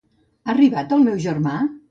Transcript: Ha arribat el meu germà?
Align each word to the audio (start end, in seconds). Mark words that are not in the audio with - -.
Ha 0.47 0.51
arribat 0.53 0.97
el 0.97 1.05
meu 1.11 1.21
germà? 1.29 1.57